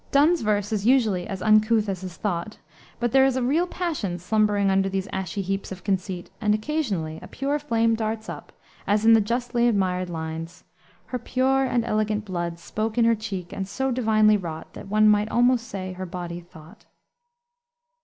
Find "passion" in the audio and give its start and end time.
3.67-4.17